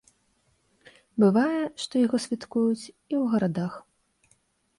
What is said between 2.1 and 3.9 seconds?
святкуюць і ў гарадах.